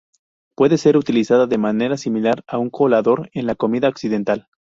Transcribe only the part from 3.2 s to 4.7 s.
en la comida occidental.